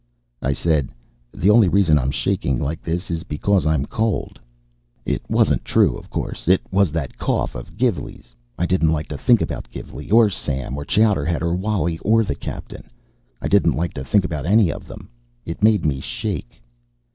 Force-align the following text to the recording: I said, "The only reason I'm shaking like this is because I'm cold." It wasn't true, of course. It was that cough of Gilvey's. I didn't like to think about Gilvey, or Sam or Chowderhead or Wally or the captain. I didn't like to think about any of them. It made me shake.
I 0.41 0.53
said, 0.53 0.89
"The 1.31 1.51
only 1.51 1.67
reason 1.67 1.99
I'm 1.99 2.09
shaking 2.09 2.59
like 2.59 2.81
this 2.81 3.11
is 3.11 3.21
because 3.23 3.67
I'm 3.67 3.85
cold." 3.85 4.39
It 5.05 5.21
wasn't 5.29 5.63
true, 5.63 5.95
of 5.95 6.09
course. 6.09 6.47
It 6.47 6.59
was 6.71 6.91
that 6.91 7.19
cough 7.19 7.53
of 7.53 7.77
Gilvey's. 7.77 8.33
I 8.57 8.65
didn't 8.65 8.89
like 8.89 9.07
to 9.09 9.17
think 9.19 9.43
about 9.43 9.69
Gilvey, 9.69 10.09
or 10.11 10.27
Sam 10.27 10.75
or 10.75 10.85
Chowderhead 10.85 11.43
or 11.43 11.53
Wally 11.53 11.99
or 11.99 12.23
the 12.23 12.33
captain. 12.33 12.89
I 13.43 13.47
didn't 13.47 13.75
like 13.75 13.93
to 13.93 14.03
think 14.03 14.25
about 14.25 14.47
any 14.47 14.71
of 14.71 14.87
them. 14.87 15.07
It 15.45 15.61
made 15.61 15.85
me 15.85 15.99
shake. 15.99 16.63